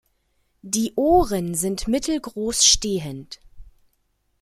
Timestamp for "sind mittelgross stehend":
1.53-3.39